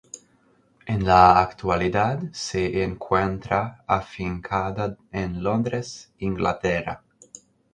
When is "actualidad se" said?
1.41-2.81